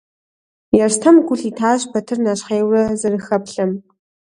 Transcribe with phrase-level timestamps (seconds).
[0.83, 3.71] Ерстэм гу лъитащ Батыр нэщхъейуэ зэрыхэплъэм.